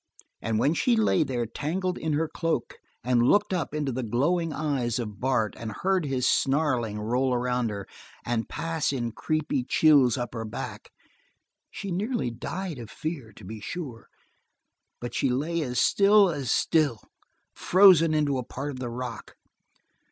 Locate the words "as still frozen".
16.31-18.15